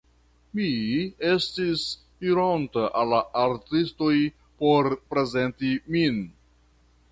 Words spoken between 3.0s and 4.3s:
al la artistoj